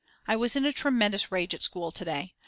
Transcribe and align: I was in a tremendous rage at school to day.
I 0.27 0.35
was 0.35 0.55
in 0.55 0.65
a 0.65 0.73
tremendous 0.73 1.31
rage 1.31 1.53
at 1.53 1.61
school 1.61 1.91
to 1.91 2.03
day. 2.03 2.33